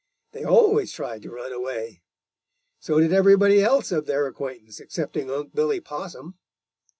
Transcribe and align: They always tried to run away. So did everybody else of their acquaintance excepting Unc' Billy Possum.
They 0.31 0.43
always 0.43 0.91
tried 0.91 1.21
to 1.21 1.29
run 1.29 1.53
away. 1.53 2.01
So 2.79 2.99
did 2.99 3.13
everybody 3.13 3.61
else 3.61 3.91
of 3.91 4.07
their 4.07 4.25
acquaintance 4.25 4.81
excepting 4.81 5.29
Unc' 5.29 5.53
Billy 5.53 5.79
Possum. 5.79 6.39